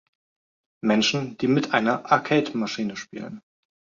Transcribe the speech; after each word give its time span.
Menschen, 0.83 1.37
die 1.37 1.47
mit 1.47 1.75
einer 1.75 2.11
Arcade-Maschine 2.11 2.95
spielen. 2.95 3.41